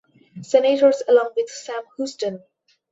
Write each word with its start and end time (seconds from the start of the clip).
Senators 0.41 1.03
along 1.07 1.31
with 1.35 1.47
Sam 1.47 1.83
Houston. 1.95 2.41